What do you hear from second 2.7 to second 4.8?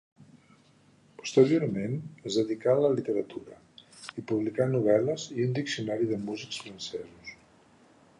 a la literatura, i publicà